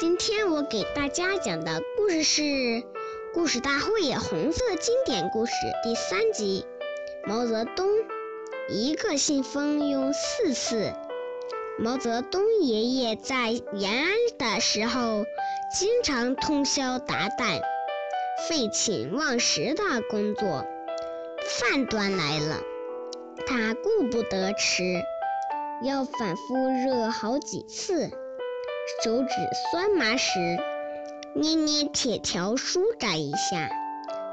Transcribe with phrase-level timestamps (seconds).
[0.00, 2.40] 今天我给大家讲的故事是
[3.34, 5.52] 《故事大会红色经典故事》
[5.84, 6.64] 第三集。
[7.26, 7.86] 毛泽东
[8.70, 10.94] 一个信封用四次。
[11.78, 15.26] 毛泽东爷爷在延安的时候，
[15.78, 17.60] 经常通宵达旦、
[18.48, 20.64] 废寝忘食的工作。
[21.60, 22.62] 饭端来了，
[23.46, 24.82] 他顾不得吃，
[25.84, 28.10] 要反复热好几次。
[29.02, 29.28] 手指
[29.70, 30.58] 酸麻时，
[31.32, 33.70] 捏捏铁条舒展一下；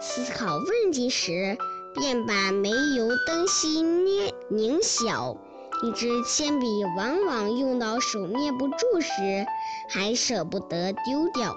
[0.00, 1.58] 思考问题时，
[1.94, 5.36] 便把煤油灯芯捏拧小。
[5.82, 6.66] 一支铅笔
[6.96, 9.44] 往往用到手捏不住时，
[9.90, 11.54] 还舍不得丢掉。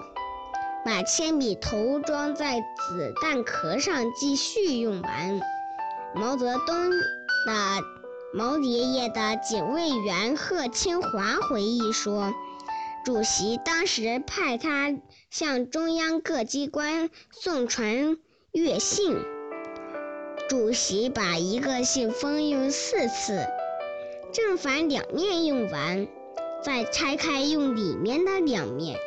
[0.84, 5.40] 把铅笔头装在子弹壳上，继续用完。
[6.14, 7.82] 毛泽东的
[8.34, 12.34] 毛爷爷的警卫员贺清华回忆说
[13.04, 14.94] ：“主席当时派他
[15.30, 18.18] 向中央各机关送传
[18.52, 19.16] 阅信。
[20.48, 23.46] 主席把一个信封用四次，
[24.32, 26.08] 正反两面用完，
[26.62, 28.98] 再拆开用里面的两面。”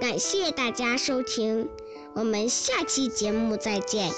[0.00, 1.68] 感谢大家收听，
[2.14, 4.10] 我们下期节目再见。